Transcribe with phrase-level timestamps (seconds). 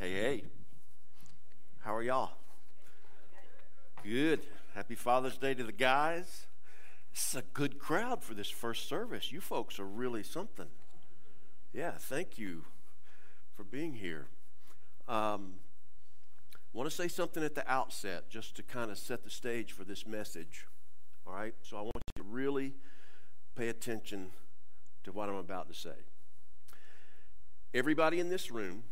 [0.00, 0.44] Hey, hey.
[1.80, 2.30] How are y'all?
[4.02, 4.40] Good.
[4.74, 6.46] Happy Father's Day to the guys.
[7.14, 9.30] Is a good crowd for this first service.
[9.30, 10.68] You folks are really something.
[11.74, 12.64] Yeah, thank you
[13.54, 14.28] for being here.
[15.06, 15.56] Um,
[16.72, 19.84] want to say something at the outset just to kind of set the stage for
[19.84, 20.66] this message.
[21.26, 21.52] All right?
[21.60, 22.72] So I want you to really
[23.54, 24.30] pay attention
[25.04, 26.06] to what I'm about to say.
[27.74, 28.84] Everybody in this room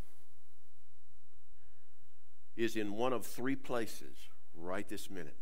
[2.59, 4.17] is in one of three places
[4.57, 5.37] right this minute.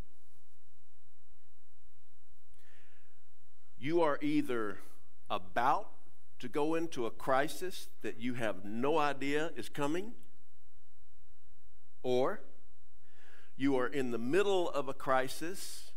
[3.79, 4.79] You are either
[5.31, 5.89] about
[6.41, 10.13] to go into a crisis that you have no idea is coming,
[12.03, 12.41] or
[13.57, 15.91] you are in the middle of a crisis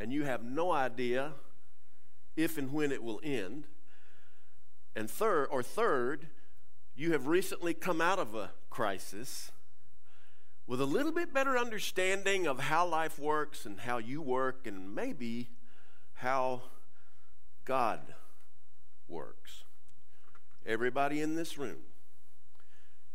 [0.00, 1.32] and you have no idea
[2.34, 3.66] if and when it will end.
[4.94, 6.28] And third, or third,
[6.94, 9.50] you have recently come out of a crisis
[10.66, 14.94] with a little bit better understanding of how life works and how you work and
[14.94, 15.50] maybe
[16.14, 16.62] how
[17.64, 18.00] God
[19.08, 19.64] works.
[20.64, 21.78] Everybody in this room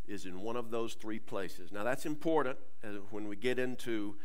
[0.08, 1.72] is in one of those three places.
[1.72, 2.58] Now, that's important
[3.10, 4.16] when we get into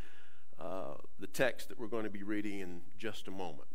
[0.60, 3.68] uh, the text that we're going to be reading in just a moment.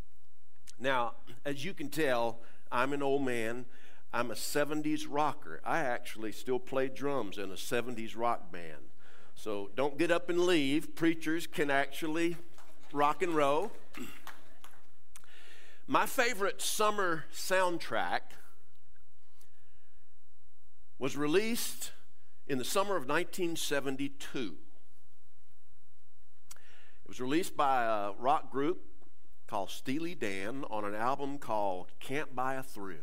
[0.80, 1.14] Now,
[1.46, 2.40] as you can tell,
[2.72, 3.66] I'm an old man.
[4.14, 5.62] I'm a 70s rocker.
[5.66, 8.91] I actually still play drums in a 70s rock band.
[9.36, 10.96] So don't get up and leave.
[10.96, 12.38] Preachers can actually
[12.94, 13.72] rock and roll.
[15.88, 18.22] My favorite summer soundtrack
[21.00, 21.92] was released
[22.48, 24.56] in the summer of 1972.
[26.54, 28.84] It was released by a rock group
[29.48, 33.00] called Steely Dan on an album called Can't Buy a Thrill.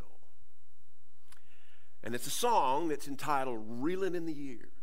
[2.02, 4.77] And it's a song that's entitled Reeling in the Years.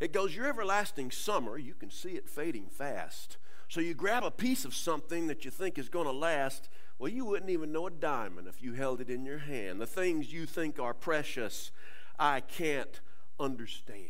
[0.00, 3.36] It goes, Your everlasting summer, you can see it fading fast.
[3.68, 6.68] So you grab a piece of something that you think is going to last.
[6.98, 9.80] Well, you wouldn't even know a diamond if you held it in your hand.
[9.80, 11.70] The things you think are precious,
[12.18, 13.00] I can't
[13.38, 14.08] understand.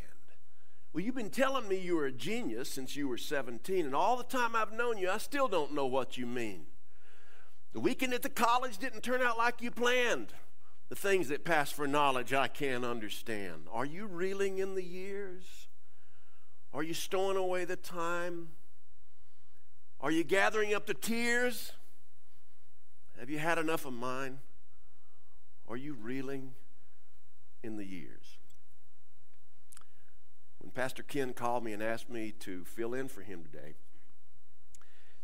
[0.93, 4.17] Well, you've been telling me you were a genius since you were 17, and all
[4.17, 6.67] the time I've known you, I still don't know what you mean.
[7.73, 10.33] The weekend at the college didn't turn out like you planned.
[10.89, 13.67] The things that pass for knowledge I can't understand.
[13.71, 15.69] Are you reeling in the years?
[16.73, 18.49] Are you stowing away the time?
[20.01, 21.73] Are you gathering up the tears?
[23.19, 24.39] Have you had enough of mine?
[25.69, 26.55] Are you reeling
[27.63, 28.39] in the years?
[30.59, 33.75] When Pastor Ken called me and asked me to fill in for him today,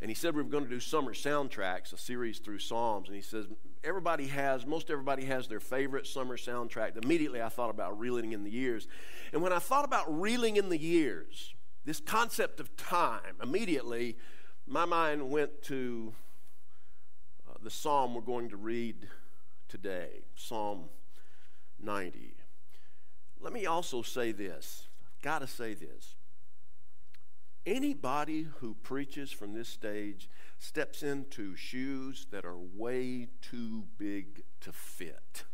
[0.01, 3.09] and he said we were going to do summer soundtracks, a series through Psalms.
[3.09, 3.47] And he says,
[3.85, 7.03] everybody has, most everybody has their favorite summer soundtrack.
[7.03, 8.89] Immediately I thought about reeling in the years.
[9.33, 11.55] And when I thought about reeling in the years,
[11.85, 14.17] this concept of time, immediately
[14.67, 16.13] my mind went to
[17.49, 19.09] uh, the psalm we're going to read
[19.69, 20.85] today, Psalm
[21.81, 22.35] 90.
[23.41, 24.89] Let me also say this.
[25.07, 26.17] I've got to say this.
[27.65, 34.73] Anybody who preaches from this stage steps into shoes that are way too big to
[34.73, 35.45] fit.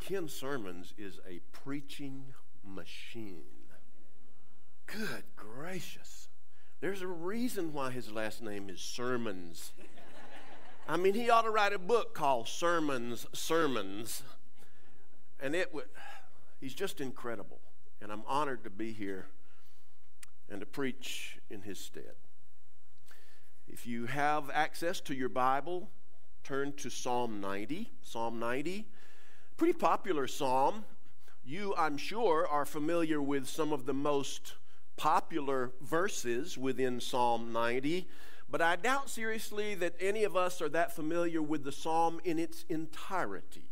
[0.00, 2.34] Ken Sermons is a preaching
[2.64, 3.42] machine.
[4.86, 6.28] Good gracious.
[6.80, 9.72] There's a reason why his last name is Sermons.
[10.88, 14.22] I mean, he ought to write a book called Sermons, Sermons.
[15.40, 15.86] And it would,
[16.60, 17.60] he's just incredible
[18.00, 19.26] and I'm honored to be here
[20.50, 22.14] and to preach in his stead.
[23.68, 25.90] If you have access to your Bible,
[26.44, 27.90] turn to Psalm 90.
[28.02, 28.86] Psalm 90,
[29.56, 30.84] pretty popular psalm.
[31.44, 34.54] You, I'm sure, are familiar with some of the most
[34.96, 38.08] popular verses within Psalm 90,
[38.48, 42.38] but I doubt seriously that any of us are that familiar with the psalm in
[42.38, 43.70] its entirety.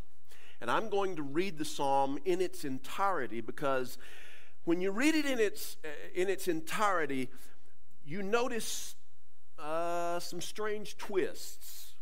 [0.61, 3.99] And I'm going to read the psalm in its entirety because
[4.65, 7.31] when you read it in its, uh, in its entirety,
[8.05, 8.97] you notice
[9.59, 11.95] uh, some strange twists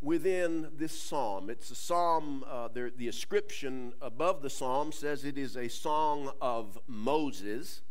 [0.00, 1.50] within this psalm.
[1.50, 6.30] It's a psalm, uh, the, the inscription above the psalm says it is a song
[6.40, 7.82] of Moses,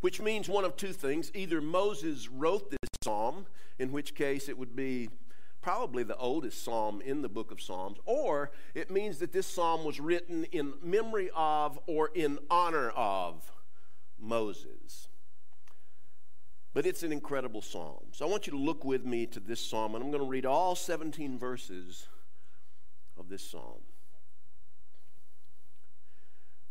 [0.00, 1.30] which means one of two things.
[1.34, 3.46] Either Moses wrote this psalm,
[3.78, 5.08] in which case it would be
[5.62, 9.84] probably the oldest psalm in the book of Psalms, or it means that this psalm
[9.84, 13.50] was written in memory of or in honor of
[14.20, 15.08] Moses.
[16.74, 18.06] But it's an incredible psalm.
[18.12, 20.28] So I want you to look with me to this psalm, and I'm going to
[20.28, 22.08] read all 17 verses
[23.16, 23.80] of this psalm.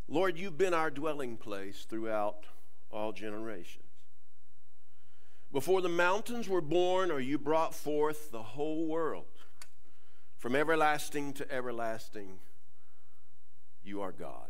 [0.08, 2.46] Lord, you've been our dwelling place throughout
[2.92, 3.86] all generations.
[5.52, 9.26] Before the mountains were born, or you brought forth the whole world,
[10.38, 12.40] from everlasting to everlasting,
[13.84, 14.50] you are God.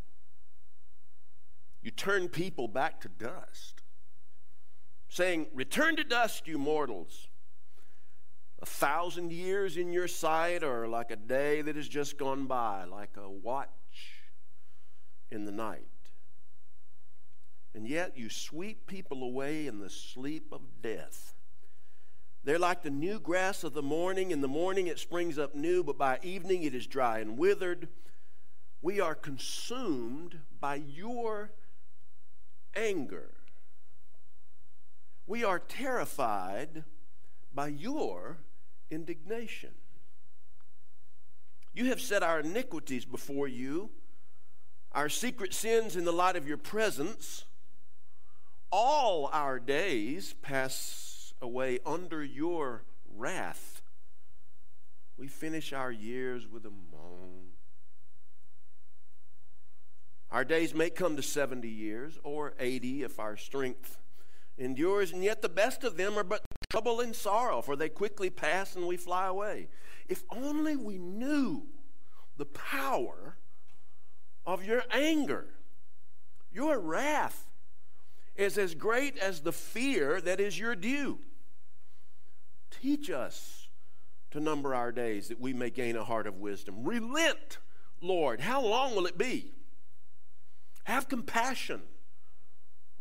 [1.81, 3.81] You turn people back to dust,
[5.09, 7.27] saying, Return to dust, you mortals.
[8.61, 12.83] A thousand years in your sight are like a day that has just gone by,
[12.83, 13.67] like a watch
[15.31, 15.90] in the night.
[17.73, 21.35] And yet you sweep people away in the sleep of death.
[22.43, 24.31] They're like the new grass of the morning.
[24.31, 27.87] In the morning it springs up new, but by evening it is dry and withered.
[28.81, 31.51] We are consumed by your
[32.75, 33.29] anger.
[35.27, 36.83] We are terrified
[37.53, 38.39] by your
[38.89, 39.71] indignation.
[41.73, 43.91] You have set our iniquities before you,
[44.91, 47.45] our secret sins in the light of your presence.
[48.71, 52.83] All our days pass away under your
[53.13, 53.81] wrath.
[55.17, 57.51] We finish our years with a moan.
[60.31, 63.97] Our days may come to 70 years or 80 if our strength
[64.57, 68.29] endures, and yet the best of them are but trouble and sorrow, for they quickly
[68.29, 69.67] pass and we fly away.
[70.07, 71.67] If only we knew
[72.37, 73.35] the power
[74.45, 75.47] of your anger,
[76.51, 77.50] your wrath
[78.35, 81.19] is as great as the fear that is your due.
[82.69, 83.67] Teach us
[84.31, 86.83] to number our days that we may gain a heart of wisdom.
[86.83, 87.57] Relent,
[88.01, 88.39] Lord.
[88.39, 89.51] How long will it be?
[90.85, 91.81] Have compassion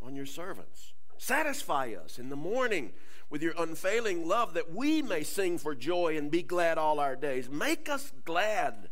[0.03, 0.93] on your servants.
[1.17, 2.91] Satisfy us in the morning
[3.29, 7.15] with your unfailing love that we may sing for joy and be glad all our
[7.15, 7.49] days.
[7.49, 8.89] Make us glad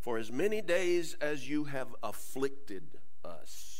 [0.00, 2.82] for as many days as you have afflicted
[3.24, 3.73] us.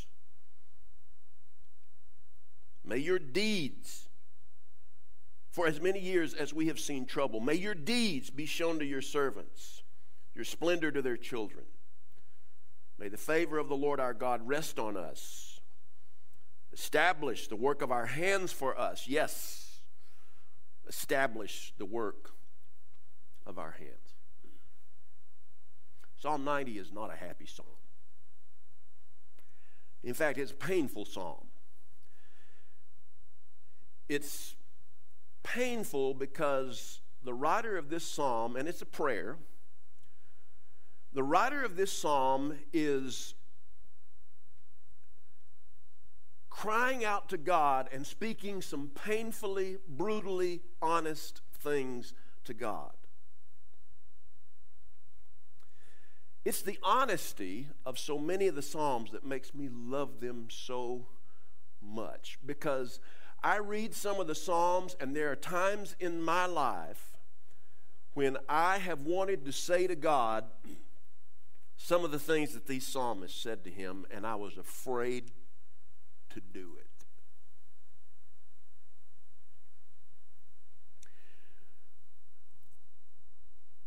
[2.84, 4.08] May your deeds,
[5.50, 8.84] for as many years as we have seen trouble, may your deeds be shown to
[8.84, 9.82] your servants,
[10.34, 11.64] your splendor to their children.
[12.98, 15.60] May the favor of the Lord our God rest on us.
[16.72, 19.06] Establish the work of our hands for us.
[19.06, 19.80] Yes,
[20.88, 22.32] establish the work
[23.46, 23.90] of our hands.
[26.20, 27.66] Psalm 90 is not a happy psalm.
[30.02, 31.46] In fact, it's a painful psalm.
[34.08, 34.54] It's
[35.42, 39.36] painful because the writer of this psalm, and it's a prayer,
[41.12, 43.34] the writer of this psalm is
[46.50, 52.14] crying out to God and speaking some painfully, brutally honest things
[52.44, 52.92] to God.
[56.44, 61.06] It's the honesty of so many of the Psalms that makes me love them so
[61.80, 63.00] much because
[63.44, 67.12] I read some of the Psalms, and there are times in my life
[68.14, 70.44] when I have wanted to say to God,
[71.76, 75.30] some of the things that these psalmists said to him, and I was afraid
[76.30, 76.86] to do it.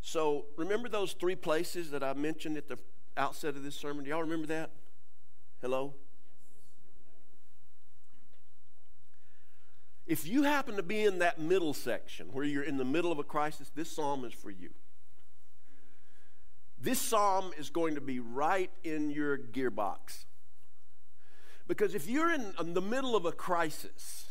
[0.01, 2.77] So, remember those three places that I mentioned at the
[3.17, 4.03] outset of this sermon?
[4.03, 4.69] Do y'all remember that?
[5.61, 5.95] Hello?
[10.07, 13.19] If you happen to be in that middle section where you're in the middle of
[13.19, 14.69] a crisis, this psalm is for you.
[16.79, 20.25] This psalm is going to be right in your gearbox.
[21.67, 24.29] Because if you're in, the middle of a crisis,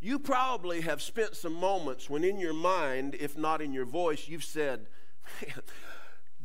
[0.00, 4.26] you probably have spent some moments when in your mind, if not in your voice,
[4.26, 4.86] you've said,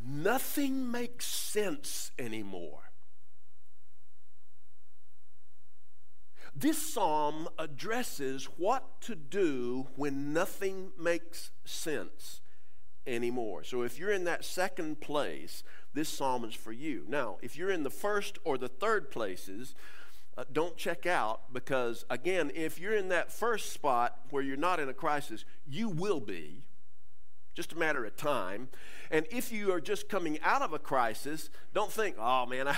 [0.06, 2.92] nothing makes sense anymore.
[6.56, 12.42] This psalm addresses what to do when nothing makes sense
[13.08, 13.64] anymore.
[13.64, 17.06] So if you're in that second place, this psalm is for you.
[17.08, 19.74] Now, if you're in the first or the third places,
[20.38, 24.80] uh, don't check out because, again, if you're in that first spot where you're not
[24.80, 26.64] in a crisis, you will be.
[27.54, 28.70] Just a matter of time.
[29.12, 32.78] And if you are just coming out of a crisis, don't think, oh man, I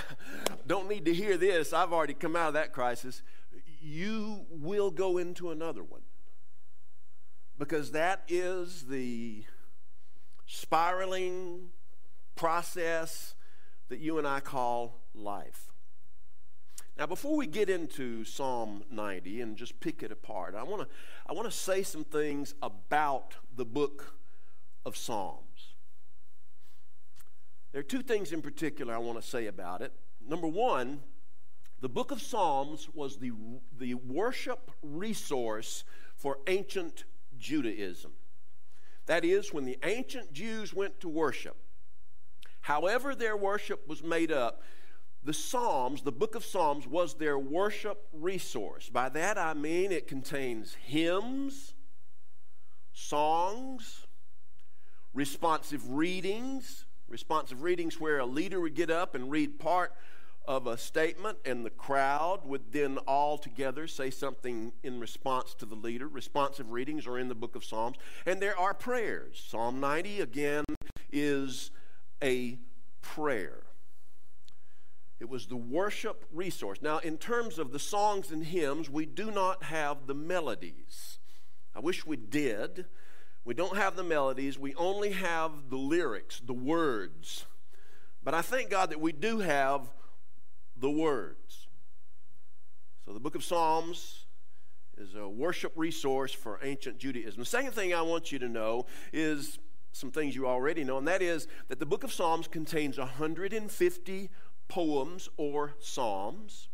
[0.66, 1.72] don't need to hear this.
[1.72, 3.22] I've already come out of that crisis.
[3.88, 6.00] You will go into another one
[7.56, 9.44] because that is the
[10.44, 11.68] spiraling
[12.34, 13.36] process
[13.88, 15.72] that you and I call life.
[16.98, 20.88] Now, before we get into Psalm 90 and just pick it apart, I want to
[21.24, 24.16] I want to say some things about the book
[24.84, 25.74] of Psalms.
[27.70, 29.92] There are two things in particular I want to say about it.
[30.26, 31.04] Number one,
[31.86, 33.30] the book of Psalms was the,
[33.78, 35.84] the worship resource
[36.16, 37.04] for ancient
[37.38, 38.10] Judaism.
[39.06, 41.54] That is, when the ancient Jews went to worship,
[42.62, 44.62] however their worship was made up,
[45.22, 48.88] the Psalms, the book of Psalms, was their worship resource.
[48.88, 51.72] By that I mean it contains hymns,
[52.94, 54.08] songs,
[55.14, 59.92] responsive readings, responsive readings where a leader would get up and read part
[60.46, 65.66] of a statement, and the crowd would then all together say something in response to
[65.66, 66.08] the leader.
[66.08, 67.96] Responsive readings are in the book of Psalms.
[68.24, 69.44] And there are prayers.
[69.48, 70.64] Psalm 90, again,
[71.12, 71.70] is
[72.22, 72.58] a
[73.02, 73.62] prayer.
[75.18, 76.80] It was the worship resource.
[76.82, 81.18] Now, in terms of the songs and hymns, we do not have the melodies.
[81.74, 82.86] I wish we did.
[83.46, 87.46] We don't have the melodies, we only have the lyrics, the words.
[88.24, 89.88] But I thank God that we do have
[90.76, 91.68] the words.
[93.04, 94.26] So the book of Psalms
[94.98, 97.40] is a worship resource for ancient Judaism.
[97.40, 99.58] The second thing I want you to know is
[99.92, 104.30] some things you already know, and that is that the book of Psalms contains 150
[104.68, 106.68] poems or psalms.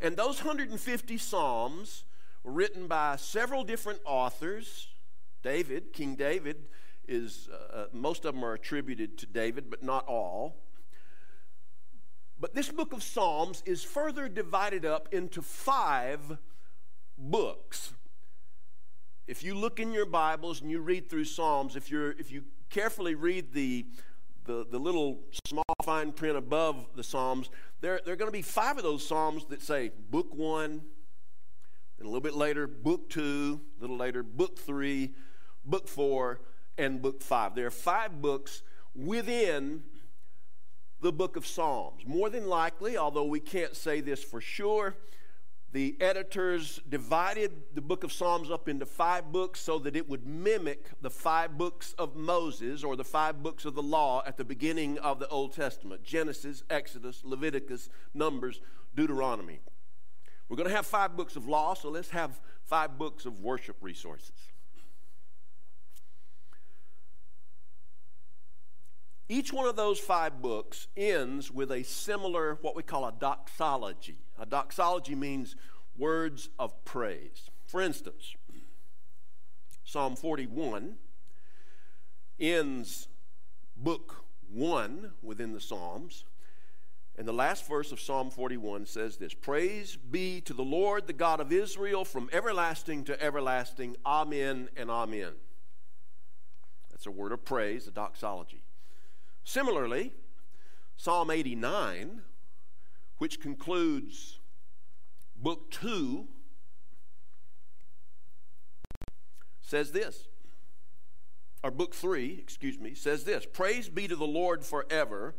[0.00, 2.04] And those 150 psalms
[2.42, 4.88] were written by several different authors.
[5.42, 6.66] David, King David,
[7.06, 10.56] is uh, uh most of them are attributed to David, but not all.
[12.40, 16.38] But this book of Psalms is further divided up into five
[17.16, 17.94] books.
[19.26, 22.44] If you look in your Bibles and you read through Psalms, if, you're, if you
[22.70, 23.86] carefully read the,
[24.44, 28.42] the, the little small fine print above the Psalms, there, there are going to be
[28.42, 30.80] five of those Psalms that say Book 1, and
[32.00, 35.12] a little bit later, Book 2, a little later, Book 3,
[35.64, 36.40] Book 4,
[36.78, 37.56] and Book 5.
[37.56, 38.62] There are five books
[38.94, 39.82] within
[41.00, 42.02] the book of Psalms.
[42.06, 44.96] More than likely, although we can't say this for sure,
[45.70, 50.26] the editors divided the book of Psalms up into five books so that it would
[50.26, 54.44] mimic the five books of Moses or the five books of the law at the
[54.44, 58.60] beginning of the Old Testament Genesis, Exodus, Leviticus, Numbers,
[58.96, 59.60] Deuteronomy.
[60.48, 63.76] We're going to have five books of law, so let's have five books of worship
[63.82, 64.47] resources.
[69.28, 74.20] Each one of those five books ends with a similar, what we call a doxology.
[74.38, 75.54] A doxology means
[75.98, 77.50] words of praise.
[77.66, 78.34] For instance,
[79.84, 80.96] Psalm 41
[82.40, 83.08] ends
[83.76, 86.24] book 1 within the Psalms.
[87.18, 91.12] And the last verse of Psalm 41 says this Praise be to the Lord, the
[91.12, 93.96] God of Israel, from everlasting to everlasting.
[94.06, 95.32] Amen and amen.
[96.90, 98.62] That's a word of praise, a doxology.
[99.48, 100.12] Similarly,
[100.98, 102.20] Psalm 89,
[103.16, 104.40] which concludes
[105.34, 106.28] book 2,
[109.62, 110.28] says this.
[111.64, 115.34] Or book 3, excuse me, says this Praise be to the Lord forever.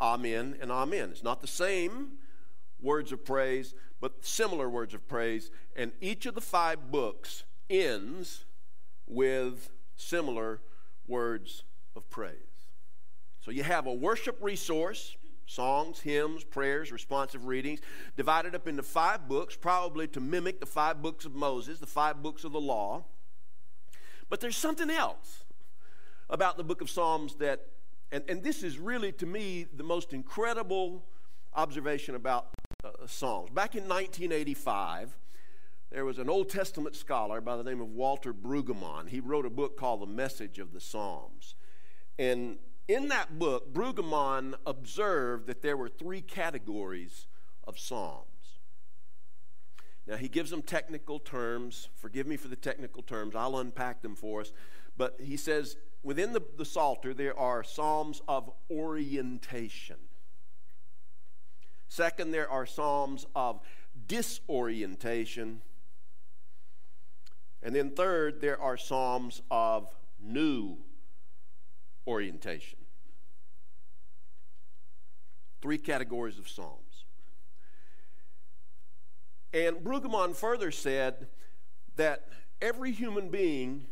[0.00, 1.10] Amen and amen.
[1.12, 2.14] It's not the same
[2.80, 5.52] words of praise, but similar words of praise.
[5.76, 8.46] And each of the five books ends
[9.06, 10.60] with similar
[11.06, 11.62] words
[11.94, 12.53] of praise.
[13.44, 17.80] So you have a worship resource songs, hymns, prayers, responsive readings,
[18.16, 22.22] divided up into five books, probably to mimic the five books of Moses, the five
[22.22, 23.04] books of the law.
[24.30, 25.44] But there's something else
[26.30, 27.66] about the book of Psalms that,
[28.10, 31.04] and, and this is really to me the most incredible
[31.54, 32.48] observation about
[32.82, 33.50] uh, Psalms.
[33.50, 35.18] Back in 1985,
[35.90, 39.10] there was an Old Testament scholar by the name of Walter Brueggemann.
[39.10, 41.54] He wrote a book called The Message of the Psalms.
[42.18, 42.56] And
[42.88, 47.26] in that book, Brueggemann observed that there were three categories
[47.66, 48.28] of psalms.
[50.06, 51.88] Now, he gives them technical terms.
[51.94, 54.52] Forgive me for the technical terms, I'll unpack them for us.
[54.96, 59.96] But he says within the, the Psalter, there are psalms of orientation.
[61.88, 63.60] Second, there are psalms of
[64.06, 65.62] disorientation.
[67.62, 70.76] And then, third, there are psalms of new
[72.06, 72.78] orientation.
[75.62, 77.04] Three categories of Psalms.
[79.52, 81.28] And Brueggemann further said
[81.96, 82.28] that
[82.60, 83.86] every human being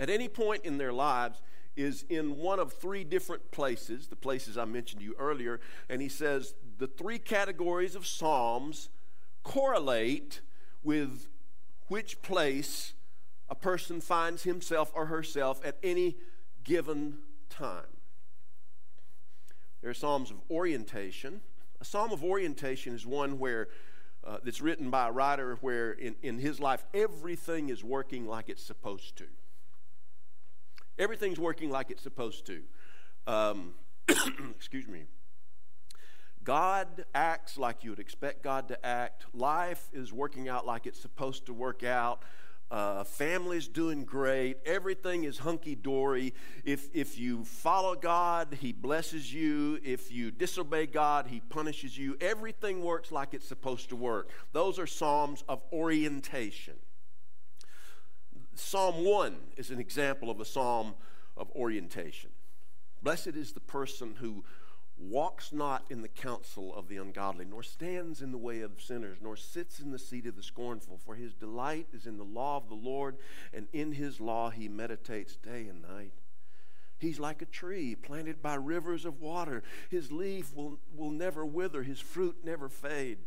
[0.00, 1.42] at any point in their lives
[1.76, 5.60] is in one of three different places, the places I mentioned to you earlier.
[5.88, 8.90] And he says the three categories of Psalms
[9.42, 10.40] correlate
[10.82, 11.28] with
[11.88, 12.94] which place
[13.52, 16.16] a person finds himself or herself at any
[16.64, 17.18] given
[17.50, 17.98] time.
[19.82, 21.42] There are psalms of orientation.
[21.78, 23.68] A psalm of orientation is one where
[24.24, 28.48] uh, that's written by a writer where in, in his life everything is working like
[28.48, 29.26] it's supposed to.
[30.98, 32.62] Everything's working like it's supposed to.
[33.26, 33.74] Um,
[34.56, 35.02] excuse me.
[36.42, 39.26] God acts like you would expect God to act.
[39.34, 42.22] Life is working out like it's supposed to work out.
[42.72, 44.56] Uh, family's doing great.
[44.64, 46.32] Everything is hunky dory.
[46.64, 49.78] If, if you follow God, He blesses you.
[49.84, 52.16] If you disobey God, He punishes you.
[52.18, 54.30] Everything works like it's supposed to work.
[54.52, 56.76] Those are Psalms of orientation.
[58.54, 60.94] Psalm 1 is an example of a psalm
[61.36, 62.30] of orientation.
[63.02, 64.44] Blessed is the person who
[65.02, 69.18] walks not in the counsel of the ungodly, nor stands in the way of sinners,
[69.22, 70.98] nor sits in the seat of the scornful.
[71.04, 73.16] For his delight is in the law of the Lord,
[73.52, 76.12] and in his law he meditates day and night.
[76.98, 79.64] He's like a tree planted by rivers of water.
[79.90, 83.18] His leaf will, will never wither, his fruit never fade.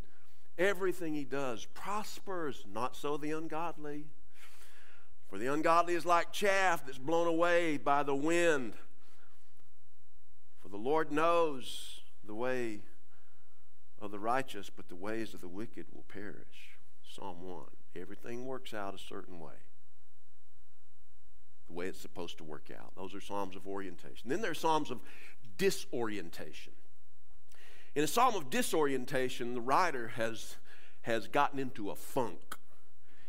[0.58, 4.06] Everything he does prospers, not so the ungodly.
[5.30, 8.76] For the ungodly is like chaff that's blown away by the wind.
[10.76, 12.82] The Lord knows the way
[14.02, 16.76] of the righteous, but the ways of the wicked will perish.
[17.02, 17.64] Psalm 1.
[17.96, 19.54] Everything works out a certain way.
[21.68, 22.92] The way it's supposed to work out.
[22.98, 24.30] Those are Psalms of orientation.
[24.30, 25.00] Then there are Psalms of
[25.58, 26.74] disorientation.
[27.96, 30.58] In a Psalm of disorientation, the writer has,
[31.04, 32.58] has gotten into a funk,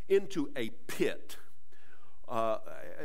[0.09, 1.37] into a pit
[2.29, 2.59] uh,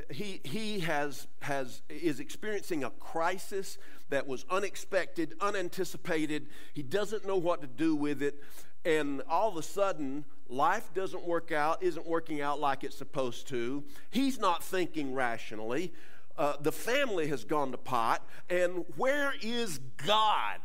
[0.10, 3.78] he, he has, has, is experiencing a crisis
[4.12, 6.48] that was unexpected, unanticipated.
[6.74, 8.42] He doesn't know what to do with it.
[8.86, 13.48] And all of a sudden, life doesn't work out, isn't working out like it's supposed
[13.48, 13.84] to.
[14.10, 15.94] He's not thinking rationally.
[16.38, 18.26] Uh, the family has gone to pot.
[18.50, 20.60] And where is God?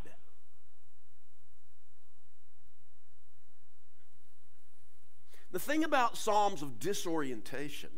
[5.52, 7.90] The thing about Psalms of disorientation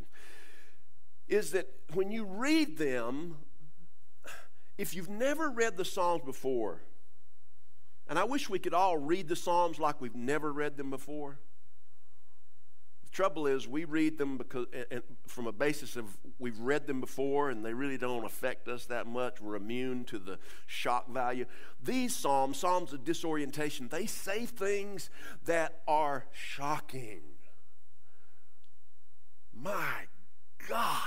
[1.26, 3.36] is that when you read them,
[4.78, 6.80] if you've never read the Psalms before,
[8.08, 11.38] and I wish we could all read the Psalms like we've never read them before.
[13.04, 14.66] The trouble is, we read them because
[15.26, 16.04] from a basis of
[16.38, 19.40] we've read them before and they really don't affect us that much.
[19.40, 21.46] We're immune to the shock value.
[21.82, 25.10] These Psalms, Psalms of disorientation, they say things
[25.44, 27.20] that are shocking.
[29.54, 30.06] My
[30.68, 31.02] God.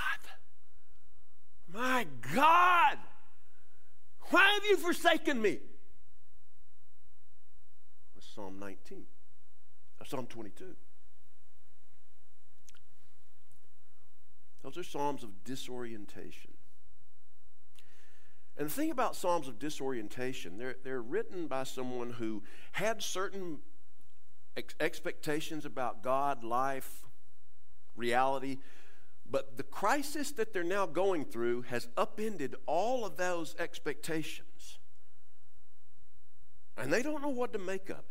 [1.72, 2.98] My God.
[4.32, 5.58] Why have you forsaken me?
[8.14, 9.04] That's Psalm 19.
[10.00, 10.74] Uh, Psalm 22.
[14.62, 16.52] Those are Psalms of disorientation.
[18.56, 22.42] And the thing about Psalms of disorientation, they're, they're written by someone who
[22.72, 23.58] had certain
[24.56, 27.04] ex- expectations about God, life,
[27.96, 28.60] reality,
[29.30, 34.78] but the crisis that they're now going through has upended all of those expectations.
[36.76, 38.04] And they don't know what to make of it.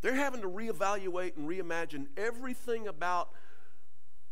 [0.00, 3.30] They're having to reevaluate and reimagine everything about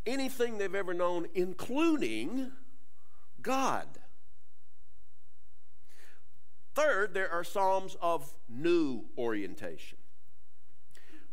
[0.07, 2.53] anything they've ever known, including
[3.43, 3.87] God.
[6.75, 9.99] Third, there are Psalms of new orientation.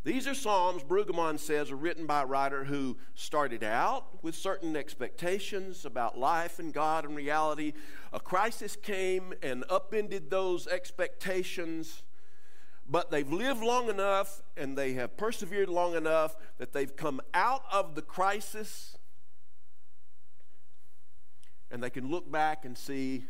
[0.05, 4.75] These are Psalms, Brueggemann says, are written by a writer who started out with certain
[4.75, 7.71] expectations about life and God and reality.
[8.11, 12.03] A crisis came and upended those expectations,
[12.85, 17.63] but they've lived long enough and they have persevered long enough that they've come out
[17.71, 18.97] of the crisis
[21.71, 23.23] and they can look back and see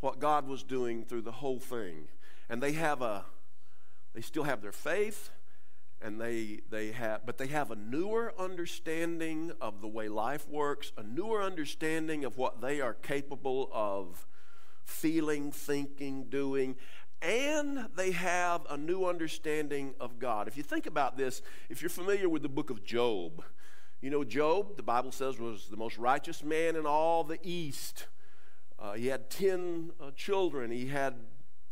[0.00, 2.08] what God was doing through the whole thing.
[2.50, 3.24] And they have a,
[4.12, 5.30] they still have their faith
[6.02, 10.92] and they, they have but they have a newer understanding of the way life works
[10.96, 14.26] a newer understanding of what they are capable of
[14.84, 16.76] feeling thinking doing
[17.20, 20.48] and they have a new understanding of god.
[20.48, 23.44] If you think about this if you're familiar with the book of job
[24.00, 28.06] you know job the bible says was the most righteous man in all the east.
[28.78, 30.72] Uh, he had 10 uh, children.
[30.72, 31.14] He had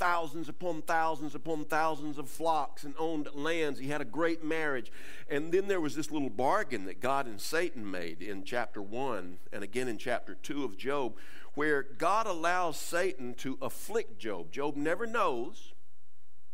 [0.00, 3.78] thousands upon thousands upon thousands of flocks and owned lands.
[3.78, 4.90] He had a great marriage.
[5.28, 9.36] And then there was this little bargain that God and Satan made in chapter 1
[9.52, 11.16] and again in chapter 2 of Job,
[11.54, 14.50] where God allows Satan to afflict Job.
[14.50, 15.74] Job never knows,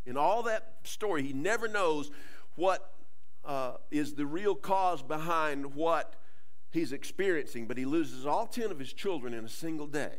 [0.05, 2.11] in all that story, he never knows
[2.55, 2.91] what
[3.45, 6.15] uh, is the real cause behind what
[6.69, 10.17] he's experiencing, but he loses all 10 of his children in a single day.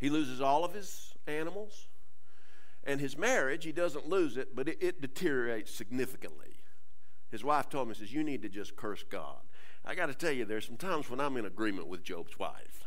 [0.00, 1.88] He loses all of his animals.
[2.82, 6.56] And his marriage, he doesn't lose it, but it, it deteriorates significantly.
[7.30, 9.36] His wife told me, says, You need to just curse God.
[9.84, 12.84] I got to tell you, there's some times when I'm in agreement with Job's wife.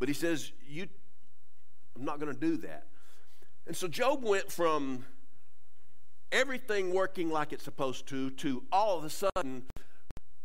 [0.00, 0.88] But he says, You
[1.96, 2.86] I'm not going to do that.
[3.66, 5.04] And so Job went from
[6.32, 9.64] everything working like it's supposed to to all of a sudden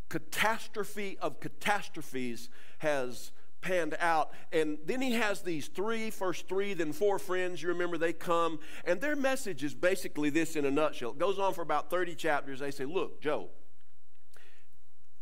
[0.10, 3.32] catastrophe of catastrophes has
[3.66, 4.32] panned out.
[4.52, 7.62] And then he has these three, first three, then four friends.
[7.62, 11.12] You remember they come, and their message is basically this in a nutshell.
[11.12, 12.60] It goes on for about 30 chapters.
[12.60, 13.50] They say, Look, Joe,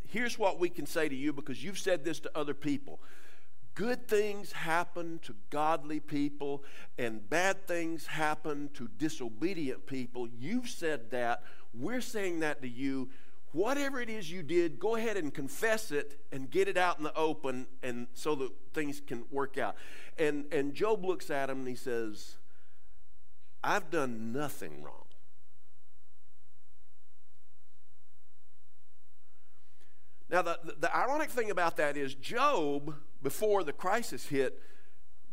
[0.09, 2.99] here's what we can say to you because you've said this to other people.
[3.75, 6.63] Good things happen to godly people,
[6.99, 10.27] and bad things happen to disobedient people.
[10.37, 11.43] You've said that.
[11.73, 13.09] We're saying that to you
[13.53, 17.03] whatever it is you did, go ahead and confess it and get it out in
[17.03, 19.75] the open and so that things can work out.
[20.17, 22.35] And and Job looks at him and he says,
[23.63, 25.05] I've done nothing wrong.
[30.29, 34.59] Now, the, the, ironic thing about that is, Job, before the crisis hit,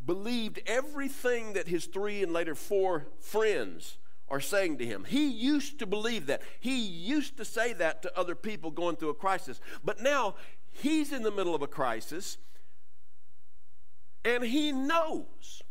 [0.04, 3.96] believed everything that his three and later four friends
[4.30, 5.04] are saying to him.
[5.04, 6.42] He used to believe that.
[6.60, 9.60] He used to say that to other people going through a crisis.
[9.84, 10.36] But now
[10.70, 12.38] he's in the middle of a crisis
[14.24, 15.62] and he knows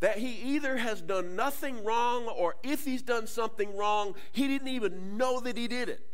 [0.00, 4.68] that he either has done nothing wrong or if he's done something wrong, he didn't
[4.68, 6.06] even know that he did it.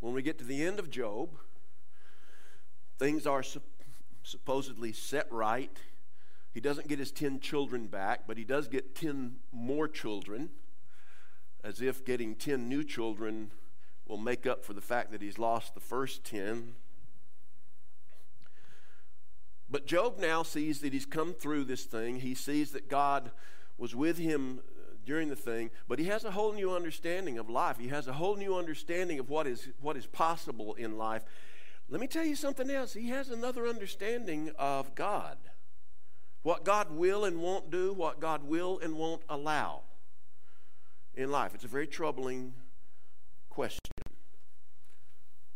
[0.00, 1.30] When we get to the end of Job,
[2.98, 3.42] things are
[4.26, 5.70] supposedly set right.
[6.52, 10.50] He doesn't get his 10 children back, but he does get 10 more children,
[11.62, 13.52] as if getting 10 new children
[14.06, 16.74] will make up for the fact that he's lost the first 10.
[19.70, 22.20] But Job now sees that he's come through this thing.
[22.20, 23.30] He sees that God
[23.78, 27.48] was with him uh, during the thing, but he has a whole new understanding of
[27.48, 27.78] life.
[27.78, 31.24] He has a whole new understanding of what is, what is possible in life.
[31.88, 32.92] Let me tell you something else.
[32.94, 35.38] He has another understanding of God.
[36.42, 39.82] What God will and won't do, what God will and won't allow
[41.14, 41.54] in life.
[41.54, 42.54] It's a very troubling
[43.48, 43.80] question.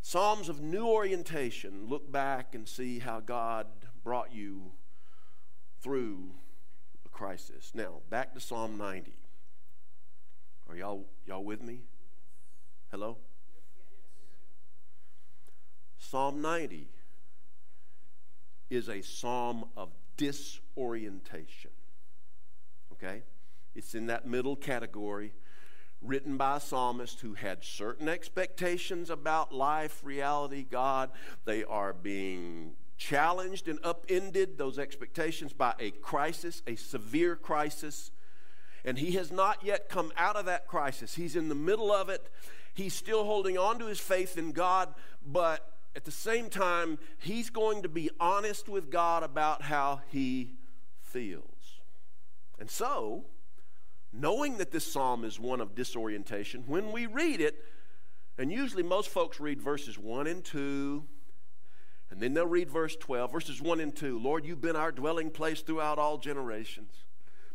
[0.01, 3.67] Psalms of new orientation look back and see how God
[4.03, 4.73] brought you
[5.81, 6.31] through
[7.05, 7.73] a crisis.
[7.75, 9.15] Now, back to Psalm 90.
[10.69, 11.83] Are y'all y'all with me?
[12.91, 13.19] Hello?
[16.01, 16.89] Psalm 90
[18.71, 21.71] is a psalm of disorientation.
[22.93, 23.23] Okay?
[23.75, 25.33] It's in that middle category,
[26.03, 31.11] written by a psalmist who had certain expectations about life, reality, God.
[31.45, 38.11] They are being challenged and upended, those expectations, by a crisis, a severe crisis.
[38.85, 41.15] And he has not yet come out of that crisis.
[41.15, 42.31] He's in the middle of it.
[42.73, 47.51] He's still holding on to his faith in God, but at the same time, he's
[47.51, 50.55] going to be honest with God about how he
[51.03, 51.81] feels.
[52.59, 53.25] And so,
[54.13, 57.65] knowing that this psalm is one of disorientation, when we read it,
[58.39, 61.05] and usually most folks read verses 1 and 2,
[62.11, 64.19] and then they'll read verse 12, verses 1 and 2.
[64.19, 67.05] Lord, you've been our dwelling place throughout all generations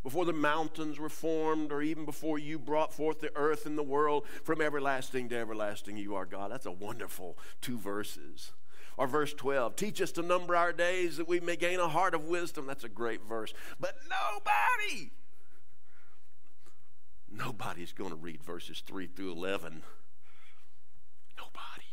[0.06, 3.82] before the mountains were formed, or even before you brought forth the earth and the
[3.82, 6.52] world, from everlasting to everlasting, you are God.
[6.52, 8.52] That's a wonderful two verses.
[8.98, 12.14] Or verse 12, teach us to number our days that we may gain a heart
[12.14, 12.68] of wisdom.
[12.68, 13.52] That's a great verse.
[13.80, 15.10] But nobody,
[17.32, 19.82] nobody's going to read verses 3 through 11.
[21.36, 21.88] Nobody.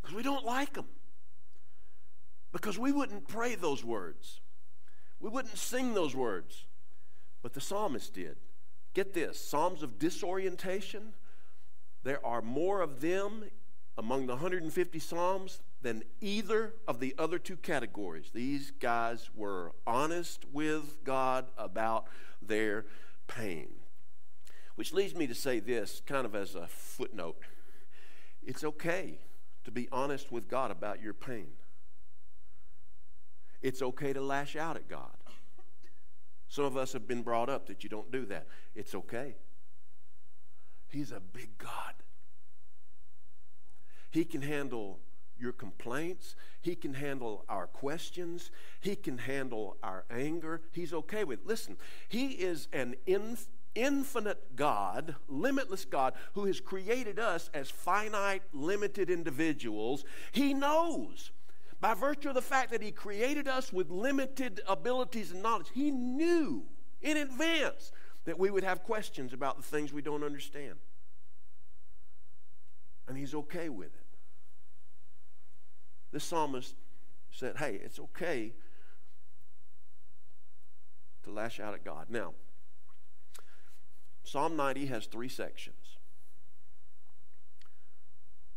[0.00, 0.86] Because we don't like them.
[2.52, 4.40] Because we wouldn't pray those words.
[5.20, 6.64] We wouldn't sing those words.
[7.42, 8.36] But the psalmist did.
[8.94, 11.14] Get this Psalms of disorientation,
[12.02, 13.44] there are more of them
[13.96, 18.30] among the 150 Psalms than either of the other two categories.
[18.32, 22.06] These guys were honest with God about
[22.40, 22.86] their
[23.26, 23.68] pain.
[24.74, 27.36] Which leads me to say this, kind of as a footnote
[28.48, 29.18] it's okay
[29.64, 31.48] to be honest with God about your pain.
[33.62, 35.16] It's okay to lash out at God.
[36.48, 38.46] Some of us have been brought up that you don't do that.
[38.74, 39.36] It's okay.
[40.88, 41.94] He's a big God.
[44.10, 45.00] He can handle
[45.38, 46.34] your complaints.
[46.60, 48.50] He can handle our questions.
[48.80, 50.62] He can handle our anger.
[50.72, 51.46] He's okay with it.
[51.46, 51.76] Listen,
[52.08, 52.94] He is an
[53.74, 61.30] infinite God, limitless God, who has created us as finite, limited individuals, He knows.
[61.80, 65.90] By virtue of the fact that He created us with limited abilities and knowledge, He
[65.90, 66.64] knew
[67.00, 67.92] in advance
[68.24, 70.74] that we would have questions about the things we don't understand.
[73.06, 74.06] And He's okay with it.
[76.10, 76.74] The psalmist
[77.30, 78.52] said, Hey, it's okay
[81.24, 82.06] to lash out at God.
[82.08, 82.32] Now,
[84.24, 85.96] Psalm 90 has three sections.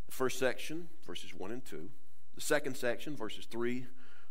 [0.07, 1.89] The first section, verses 1 and 2.
[2.36, 3.86] The second section, verses 3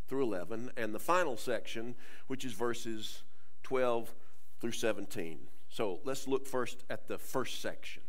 [0.08, 0.72] through 11.
[0.76, 1.94] And the final section,
[2.26, 3.22] which is verses
[3.62, 4.14] 12
[4.60, 5.38] through 17.
[5.68, 8.02] So let's look first at the first section.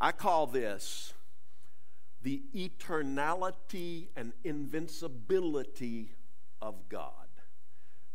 [0.00, 1.14] I call this
[2.22, 6.12] the eternality and invincibility
[6.60, 7.12] of God.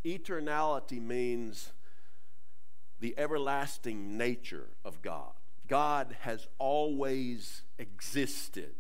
[0.04, 1.72] Eternality means
[3.00, 5.32] the everlasting nature of God.
[5.68, 8.76] God has always existed.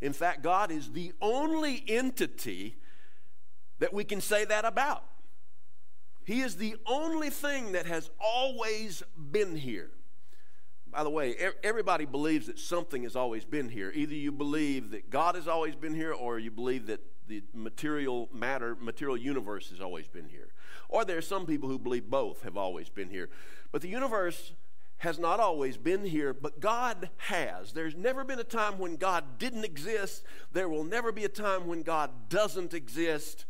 [0.00, 2.76] In fact, God is the only entity
[3.78, 5.04] that we can say that about.
[6.24, 9.90] He is the only thing that has always been here.
[10.90, 13.92] By the way, everybody believes that something has always been here.
[13.94, 18.28] Either you believe that God has always been here, or you believe that the material
[18.32, 20.48] matter, material universe has always been here.
[20.88, 23.28] Or there are some people who believe both have always been here.
[23.70, 24.52] But the universe
[24.98, 27.72] has not always been here, but God has.
[27.72, 30.24] There's never been a time when God didn't exist.
[30.52, 33.46] There will never be a time when God doesn't exist.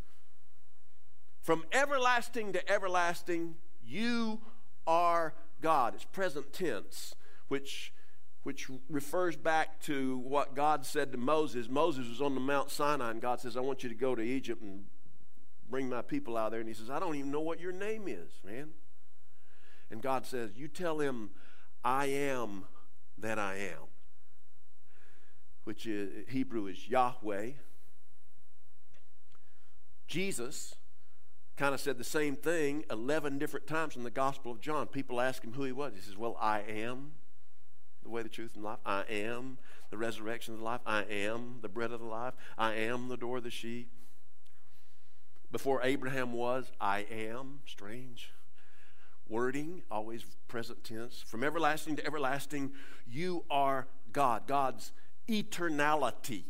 [1.43, 4.41] From everlasting to everlasting, you
[4.87, 5.33] are
[5.63, 5.95] God.
[5.95, 7.15] It's present tense,
[7.49, 7.93] which
[8.45, 11.69] which refers back to what God said to Moses.
[11.69, 14.23] Moses was on the Mount Sinai, and God says, I want you to go to
[14.23, 14.85] Egypt and
[15.69, 16.61] bring my people out there.
[16.61, 18.71] And he says, I don't even know what your name is, man.
[19.91, 21.31] And God says, You tell him,
[21.85, 22.65] I am
[23.17, 23.89] that I am,
[25.65, 27.51] which is, Hebrew is Yahweh.
[30.07, 30.75] Jesus
[31.57, 34.87] kind of said the same thing 11 different times in the Gospel of John.
[34.87, 35.93] People ask him who he was.
[35.95, 37.13] He says, Well, I am
[38.03, 38.79] the way, the truth, and life.
[38.87, 39.59] I am
[39.91, 40.81] the resurrection of the life.
[40.87, 42.35] I am the bread of the life.
[42.57, 43.91] I am the door of the sheep.
[45.51, 47.61] Before Abraham was, I am.
[47.67, 48.33] Strange.
[49.29, 51.23] Wording, always present tense.
[51.27, 52.73] From everlasting to everlasting,
[53.07, 54.47] you are God.
[54.47, 54.93] God's
[55.29, 56.45] eternality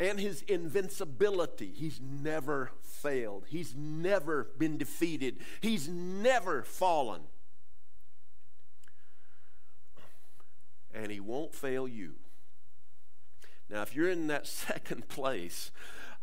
[0.00, 1.72] and his invincibility.
[1.74, 7.22] He's never failed, he's never been defeated, he's never fallen.
[10.94, 12.14] And he won't fail you.
[13.70, 15.70] Now, if you're in that second place,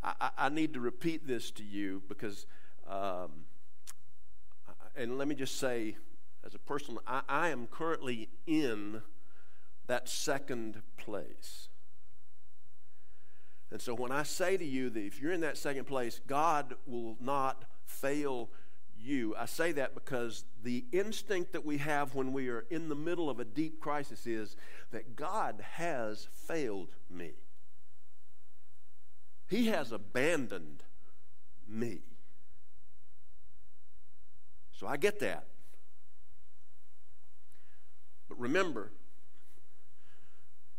[0.03, 2.45] I, I need to repeat this to you because,
[2.89, 3.45] um,
[4.97, 5.95] and let me just say,
[6.45, 9.01] as a person, I, I am currently in
[9.88, 11.69] that second place.
[13.71, 16.75] And so when I say to you that if you're in that second place, God
[16.86, 18.49] will not fail
[18.97, 22.95] you, I say that because the instinct that we have when we are in the
[22.95, 24.55] middle of a deep crisis is
[24.91, 27.34] that God has failed me.
[29.47, 30.84] He has abandoned
[31.67, 32.01] me.
[34.79, 35.45] So I get that.
[38.27, 38.91] But remember,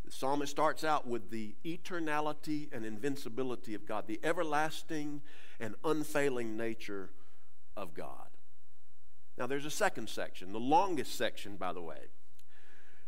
[0.04, 5.22] the psalmist starts out with the eternality and invincibility of God, the everlasting
[5.59, 7.11] and unfailing nature
[7.76, 8.28] of God.
[9.38, 12.09] Now, there's a second section, the longest section, by the way.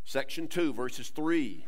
[0.05, 1.67] Section 2, verses 3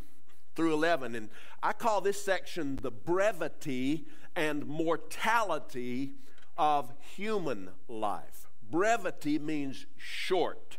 [0.54, 1.14] through 11.
[1.14, 1.28] And
[1.62, 6.14] I call this section the brevity and mortality
[6.58, 8.49] of human life.
[8.70, 10.78] Brevity means short,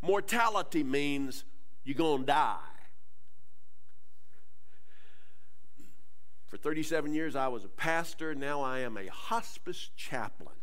[0.00, 1.44] mortality means
[1.84, 2.58] you're going to die.
[6.46, 8.34] For 37 years, I was a pastor.
[8.34, 10.56] Now I am a hospice chaplain.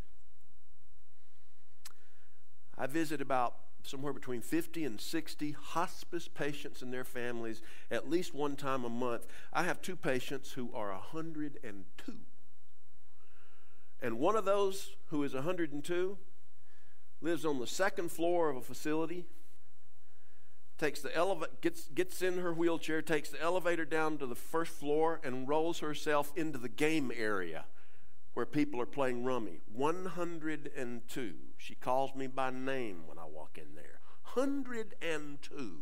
[2.77, 8.35] I visit about somewhere between 50 and 60 hospice patients and their families at least
[8.35, 9.25] one time a month.
[9.51, 12.13] I have two patients who are 102.
[14.01, 16.17] And one of those who is 102
[17.21, 19.25] lives on the second floor of a facility
[20.77, 24.71] takes the elevator gets gets in her wheelchair takes the elevator down to the first
[24.71, 27.65] floor and rolls herself into the game area
[28.33, 33.75] where people are playing rummy 102 she calls me by name when I walk in
[33.75, 33.99] there.
[34.33, 35.81] 102.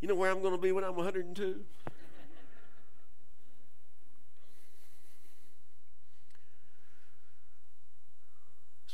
[0.00, 1.64] You know where I'm going to be when I'm 102?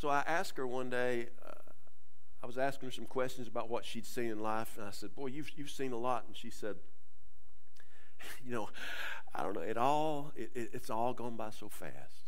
[0.00, 1.52] So I asked her one day, uh,
[2.42, 5.14] I was asking her some questions about what she'd seen in life, and I said,
[5.14, 6.24] Boy, you've, you've seen a lot.
[6.26, 6.76] And she said,
[8.44, 8.68] You know,
[9.34, 12.26] I don't know, it all, it, it, it's all gone by so fast.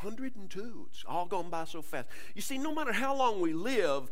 [0.00, 0.88] 102.
[0.90, 2.08] It's all gone by so fast.
[2.34, 4.10] You see, no matter how long we live,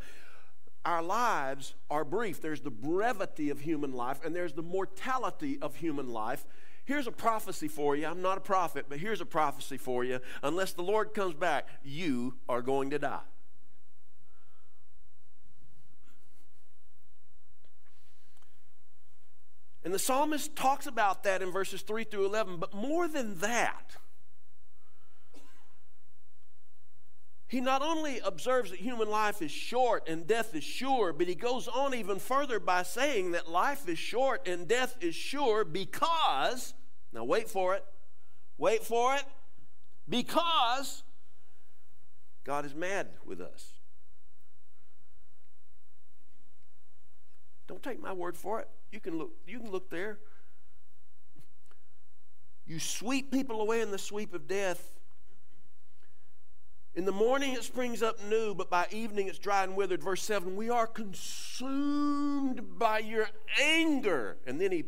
[0.85, 2.41] our lives are brief.
[2.41, 6.47] There's the brevity of human life, and there's the mortality of human life.
[6.89, 8.07] Here's a prophecy for you.
[8.07, 10.21] I'm not a prophet, but here's a prophecy for you.
[10.43, 13.21] Unless the Lord comes back, you are going to die.
[19.85, 23.97] And the psalmist talks about that in verses 3 through 11, but more than that,
[27.49, 31.35] he not only observes that human life is short and death is sure, but he
[31.35, 36.75] goes on even further by saying that life is short and death is sure because,
[37.13, 37.85] now wait for it,
[38.57, 39.25] wait for it,
[40.09, 41.03] because
[42.45, 43.73] God is mad with us.
[47.67, 48.69] Don't take my word for it.
[48.91, 50.19] You can look, you can look there.
[52.67, 54.99] You sweep people away in the sweep of death
[56.99, 60.03] in the morning it springs up new, but by evening it's dry and withered.
[60.03, 63.29] Verse 7 We are consumed by your
[63.63, 64.37] anger.
[64.49, 64.85] And then he,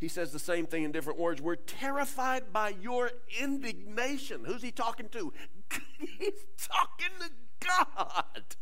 [0.00, 1.42] he says the same thing in different words.
[1.42, 4.46] We're terrified by your indignation.
[4.46, 5.32] Who's he talking to?
[5.98, 7.30] He's talking to
[7.66, 8.56] God.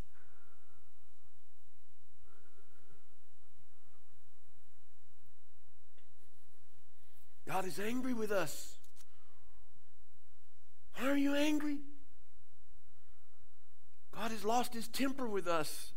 [7.47, 8.77] God is angry with us.
[10.97, 11.79] Why are you angry?
[14.13, 15.93] God has lost his temper with us.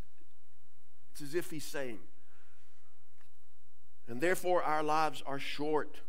[1.10, 1.98] It's as if he's saying.
[4.08, 6.00] And therefore, our lives are short.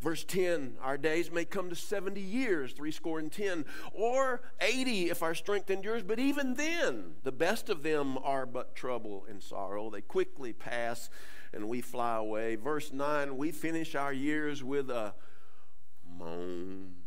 [0.00, 5.10] Verse 10 Our days may come to 70 years, three score and ten, or 80
[5.10, 9.42] if our strength endures, but even then, the best of them are but trouble and
[9.42, 9.90] sorrow.
[9.90, 11.10] They quickly pass
[11.52, 12.56] and we fly away.
[12.56, 15.14] Verse 9 We finish our years with a
[16.08, 16.99] moan.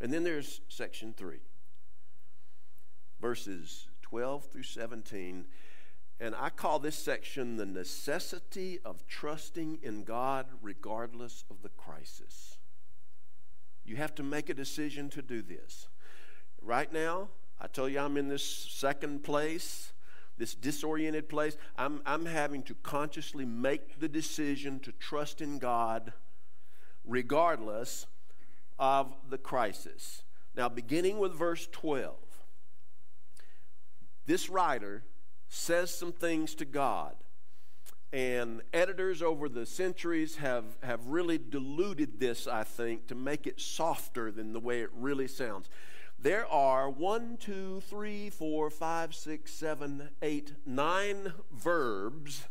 [0.00, 1.38] And then there's section 3,
[3.20, 5.46] verses 12 through 17.
[6.18, 12.58] And I call this section the necessity of trusting in God regardless of the crisis.
[13.84, 15.88] You have to make a decision to do this.
[16.60, 17.28] Right now,
[17.60, 19.92] I tell you, I'm in this second place,
[20.36, 21.56] this disoriented place.
[21.76, 26.12] I'm, I'm having to consciously make the decision to trust in God
[27.04, 28.06] regardless
[28.78, 30.22] of the crisis.
[30.56, 32.14] Now, beginning with verse 12,
[34.26, 35.04] this writer
[35.48, 37.14] says some things to God.
[38.12, 43.60] And editors over the centuries have, have really diluted this, I think, to make it
[43.60, 45.68] softer than the way it really sounds.
[46.18, 52.46] There are one, two, three, four, five, six, seven, eight, nine verbs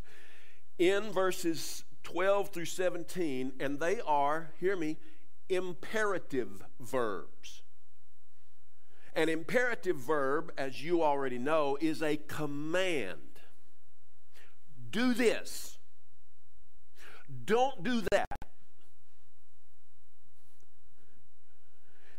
[0.77, 4.97] in verses 12 through 17, and they are, hear me,
[5.49, 7.63] imperative verbs.
[9.15, 13.39] An imperative verb, as you already know, is a command.
[14.89, 15.77] Do this.
[17.45, 18.27] Don't do that.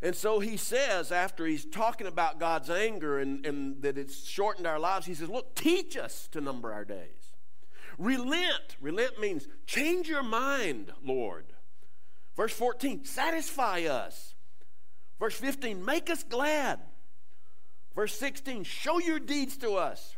[0.03, 4.67] And so he says, after he's talking about God's anger and, and that it's shortened
[4.67, 7.33] our lives, he says, Look, teach us to number our days.
[7.99, 8.77] Relent.
[8.81, 11.56] Relent means change your mind, Lord.
[12.37, 14.35] Verse 14, satisfy us.
[15.19, 16.79] Verse 15, make us glad.
[17.95, 20.17] Verse 16, show your deeds to us.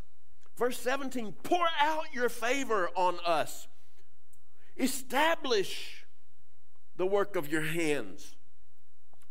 [0.57, 3.69] Verse 17, pour out your favor on us.
[4.77, 6.05] Establish
[6.97, 8.35] the work of your hands.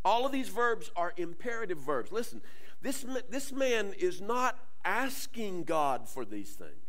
[0.03, 2.11] All of these verbs are imperative verbs.
[2.11, 2.41] Listen,
[2.81, 6.88] this, this man is not asking God for these things.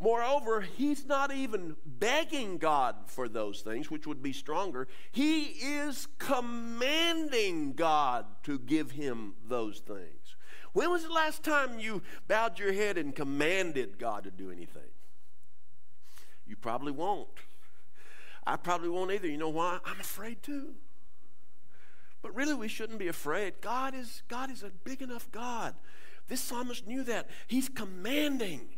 [0.00, 4.86] Moreover, he's not even begging God for those things, which would be stronger.
[5.10, 10.36] He is commanding God to give him those things.
[10.72, 14.82] When was the last time you bowed your head and commanded God to do anything?
[16.46, 17.28] You probably won't.
[18.46, 19.26] I probably won't either.
[19.26, 19.80] You know why?
[19.84, 20.74] I'm afraid too.
[22.22, 23.54] But really, we shouldn't be afraid.
[23.60, 25.74] God is, God is a big enough God.
[26.28, 27.28] This psalmist knew that.
[27.46, 28.68] He's commanding.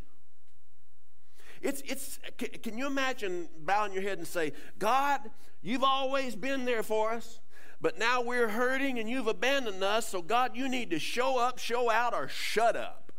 [1.60, 2.18] It's, it's,
[2.62, 5.20] can you imagine bowing your head and say, God,
[5.62, 7.40] you've always been there for us,
[7.80, 11.58] but now we're hurting and you've abandoned us, so God, you need to show up,
[11.58, 13.12] show out, or shut up.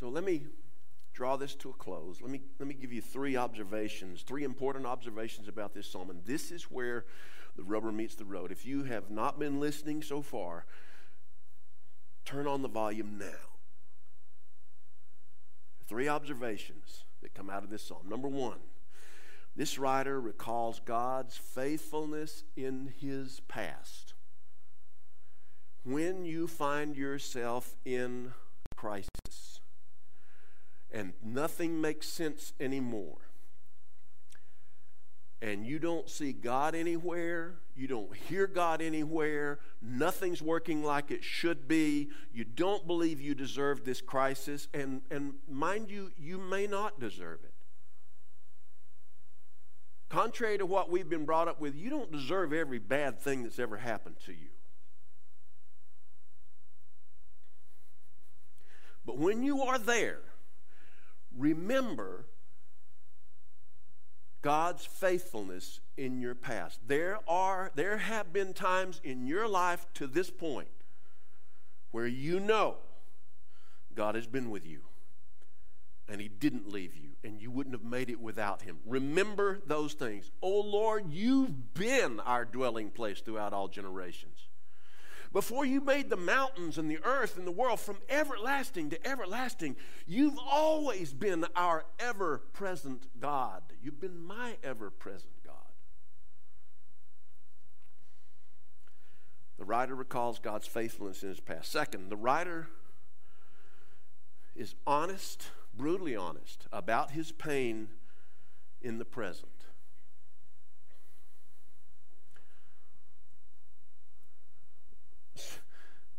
[0.00, 0.46] So let me
[1.12, 2.22] draw this to a close.
[2.22, 6.08] Let me, let me give you three observations, three important observations about this psalm.
[6.08, 7.04] And this is where
[7.56, 8.52] the rubber meets the road.
[8.52, 10.64] If you have not been listening so far,
[12.24, 13.58] turn on the volume now.
[15.86, 18.08] Three observations that come out of this psalm.
[18.08, 18.58] Number one,
[19.56, 24.14] this writer recalls God's faithfulness in his past.
[25.82, 28.32] When you find yourself in
[28.76, 29.60] crisis
[30.90, 33.29] and nothing makes sense anymore,
[35.42, 41.24] and you don't see God anywhere, you don't hear God anywhere, nothing's working like it
[41.24, 46.66] should be, you don't believe you deserve this crisis, and, and mind you, you may
[46.66, 47.54] not deserve it.
[50.10, 53.58] Contrary to what we've been brought up with, you don't deserve every bad thing that's
[53.58, 54.48] ever happened to you.
[59.06, 60.20] But when you are there,
[61.34, 62.26] remember
[64.42, 66.80] God's faithfulness in your past.
[66.86, 70.68] There are there have been times in your life to this point
[71.90, 72.76] where you know
[73.94, 74.80] God has been with you
[76.08, 78.78] and he didn't leave you and you wouldn't have made it without him.
[78.86, 80.30] Remember those things.
[80.42, 84.49] Oh Lord, you've been our dwelling place throughout all generations.
[85.32, 89.76] Before you made the mountains and the earth and the world from everlasting to everlasting,
[90.06, 93.62] you've always been our ever present God.
[93.80, 95.54] You've been my ever present God.
[99.56, 101.70] The writer recalls God's faithfulness in his past.
[101.70, 102.68] Second, the writer
[104.56, 107.88] is honest, brutally honest, about his pain
[108.82, 109.59] in the present.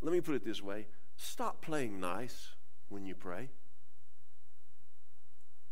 [0.01, 2.49] Let me put it this way stop playing nice
[2.89, 3.49] when you pray.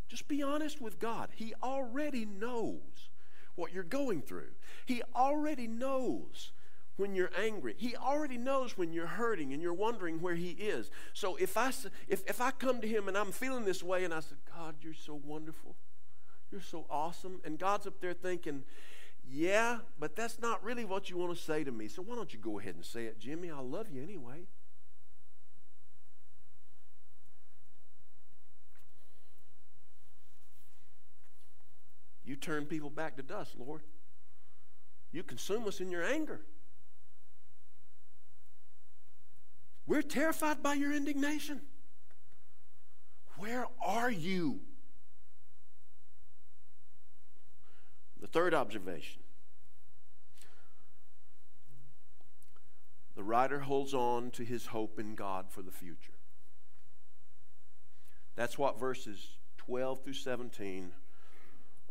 [0.08, 1.28] Just be honest with God.
[1.34, 3.10] He already knows
[3.54, 4.52] what you're going through,
[4.86, 6.52] He already knows
[6.96, 7.74] when you're angry.
[7.78, 10.90] He already knows when you're hurting and you're wondering where He is.
[11.14, 11.72] So if I,
[12.08, 14.74] if, if I come to Him and I'm feeling this way and I say, God,
[14.82, 15.76] you're so wonderful,
[16.52, 18.64] you're so awesome, and God's up there thinking,
[19.32, 21.86] yeah, but that's not really what you want to say to me.
[21.86, 23.50] So why don't you go ahead and say it, Jimmy?
[23.50, 24.46] I love you anyway.
[32.24, 33.82] You turn people back to dust, Lord.
[35.12, 36.40] You consume us in your anger.
[39.86, 41.60] We're terrified by your indignation.
[43.38, 44.60] Where are you?
[48.20, 49.22] The third observation
[53.16, 56.14] the writer holds on to his hope in God for the future.
[58.34, 60.92] That's what verses 12 through 17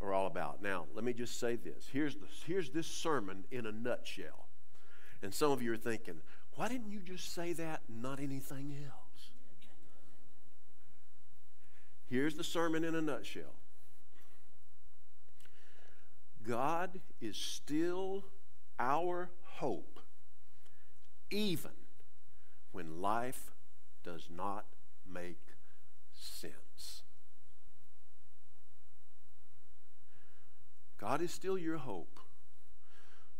[0.01, 0.63] are all about.
[0.63, 1.87] Now, let me just say this.
[1.91, 4.47] Here's, the, here's this sermon in a nutshell.
[5.21, 6.15] And some of you are thinking,
[6.55, 9.29] why didn't you just say that not anything else?
[12.09, 13.58] Here's the sermon in a nutshell
[16.47, 18.25] God is still
[18.79, 19.99] our hope,
[21.29, 21.71] even
[22.71, 23.51] when life
[24.03, 24.65] does not
[25.11, 25.41] make
[26.13, 27.03] sense.
[30.97, 32.19] God is still your hope,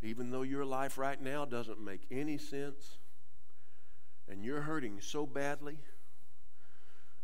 [0.01, 2.97] even though your life right now doesn't make any sense
[4.29, 5.79] and you're hurting so badly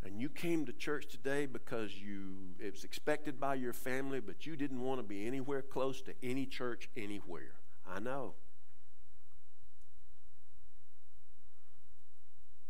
[0.05, 4.45] and you came to church today because you it was expected by your family but
[4.45, 7.55] you didn't want to be anywhere close to any church anywhere.
[7.91, 8.35] I know.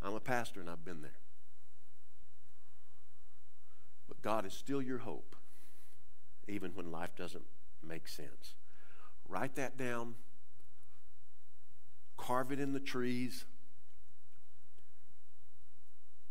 [0.01, 1.19] I'm a pastor and i've been there.
[4.07, 5.35] But god is still your hope
[6.47, 7.45] even when life doesn't
[7.85, 8.55] make sense.
[9.27, 10.15] Write that down.
[12.17, 13.45] Carve it in the trees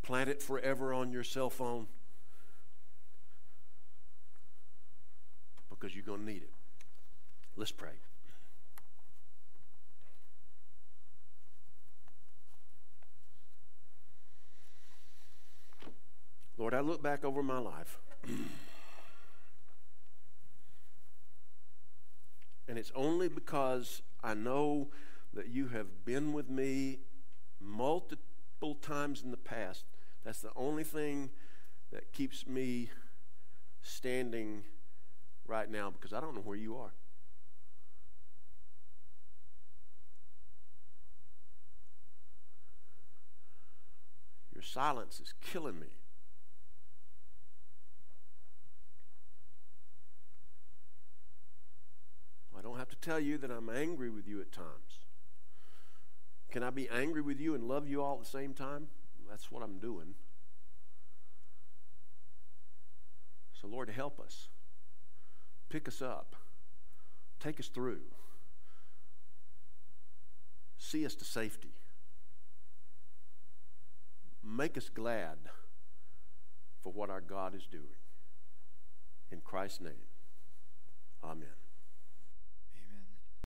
[0.05, 1.87] Plant it forever on your cell phone
[5.67, 6.51] because you're going to need it.
[7.57, 7.89] Let's pray.
[16.59, 17.97] Lord, I look back over my life.
[22.67, 24.89] and it's only because I know
[25.33, 26.99] that you have been with me
[27.59, 29.85] multiple times in the past
[30.25, 31.29] that's the only thing
[31.91, 32.89] that keeps me
[33.83, 34.63] standing
[35.47, 36.93] right now because I don't know where you are.
[44.51, 45.87] Your silence is killing me.
[52.57, 55.05] I don't have to tell you that I'm angry with you at times.
[56.49, 58.87] Can I be angry with you and love you all at the same time?
[59.29, 60.13] That's what I'm doing.
[63.59, 64.49] So, Lord, help us.
[65.69, 66.35] Pick us up.
[67.39, 68.01] Take us through.
[70.77, 71.73] See us to safety.
[74.43, 75.37] Make us glad
[76.81, 77.83] for what our God is doing.
[79.31, 80.05] In Christ's name,
[81.23, 81.64] amen.